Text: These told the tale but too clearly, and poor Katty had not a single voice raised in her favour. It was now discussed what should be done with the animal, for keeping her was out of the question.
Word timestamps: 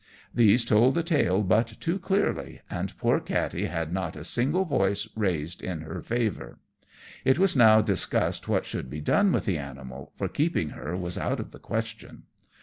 These 0.33 0.65
told 0.65 0.95
the 0.95 1.03
tale 1.03 1.43
but 1.43 1.75
too 1.79 1.99
clearly, 1.99 2.61
and 2.71 2.97
poor 2.97 3.19
Katty 3.19 3.67
had 3.67 3.93
not 3.93 4.15
a 4.15 4.23
single 4.23 4.65
voice 4.65 5.07
raised 5.15 5.61
in 5.61 5.81
her 5.81 6.01
favour. 6.01 6.57
It 7.23 7.37
was 7.37 7.55
now 7.55 7.81
discussed 7.81 8.47
what 8.47 8.65
should 8.65 8.89
be 8.89 8.99
done 8.99 9.31
with 9.31 9.45
the 9.45 9.59
animal, 9.59 10.11
for 10.17 10.27
keeping 10.27 10.69
her 10.69 10.97
was 10.97 11.19
out 11.19 11.39
of 11.39 11.51
the 11.51 11.59
question. 11.59 12.23